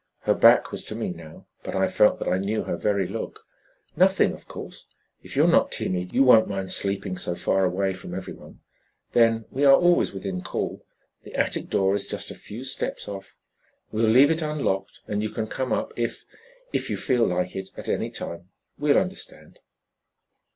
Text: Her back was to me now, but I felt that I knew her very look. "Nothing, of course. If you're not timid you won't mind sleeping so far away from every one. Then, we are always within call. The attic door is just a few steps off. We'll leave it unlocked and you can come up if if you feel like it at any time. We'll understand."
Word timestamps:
Her 0.21 0.33
back 0.33 0.71
was 0.71 0.83
to 0.85 0.95
me 0.95 1.11
now, 1.11 1.45
but 1.61 1.75
I 1.75 1.87
felt 1.87 2.17
that 2.17 2.27
I 2.27 2.39
knew 2.39 2.63
her 2.63 2.75
very 2.75 3.05
look. 3.07 3.45
"Nothing, 3.95 4.33
of 4.33 4.47
course. 4.47 4.87
If 5.21 5.35
you're 5.35 5.47
not 5.47 5.71
timid 5.71 6.11
you 6.11 6.23
won't 6.23 6.47
mind 6.47 6.71
sleeping 6.71 7.17
so 7.19 7.35
far 7.35 7.65
away 7.65 7.93
from 7.93 8.15
every 8.15 8.33
one. 8.33 8.61
Then, 9.11 9.45
we 9.51 9.63
are 9.63 9.75
always 9.75 10.11
within 10.11 10.41
call. 10.41 10.83
The 11.21 11.35
attic 11.35 11.69
door 11.69 11.93
is 11.93 12.07
just 12.07 12.31
a 12.31 12.33
few 12.33 12.63
steps 12.63 13.07
off. 13.07 13.35
We'll 13.91 14.07
leave 14.09 14.31
it 14.31 14.41
unlocked 14.41 15.01
and 15.07 15.21
you 15.21 15.29
can 15.29 15.45
come 15.45 15.71
up 15.71 15.93
if 15.95 16.25
if 16.73 16.89
you 16.89 16.97
feel 16.97 17.27
like 17.27 17.55
it 17.55 17.69
at 17.77 17.87
any 17.87 18.09
time. 18.09 18.49
We'll 18.79 18.97
understand." 18.97 19.59